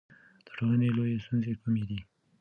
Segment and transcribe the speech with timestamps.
[0.45, 1.99] د ټولنې لویې ستونزې کومې دي؟